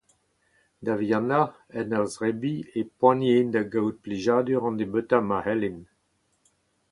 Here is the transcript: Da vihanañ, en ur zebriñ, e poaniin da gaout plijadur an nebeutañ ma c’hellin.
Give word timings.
Da 0.85 0.93
vihanañ, 0.99 1.45
en 1.79 1.87
ur 1.99 2.07
zebriñ, 2.15 2.59
e 2.79 2.81
poaniin 2.97 3.47
da 3.53 3.61
gaout 3.71 3.97
plijadur 4.03 4.61
an 4.67 4.75
nebeutañ 4.79 5.23
ma 5.29 5.37
c’hellin. 5.43 5.79